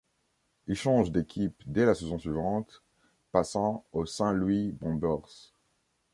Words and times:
Il 0.65 0.73
change 0.75 1.11
d'équipe 1.11 1.61
dès 1.67 1.85
la 1.85 1.93
saison 1.93 2.17
suivante, 2.17 2.81
passant 3.31 3.85
aux 3.93 4.07
Saint 4.07 4.33
Louis 4.33 4.71
Bombers. 4.71 5.51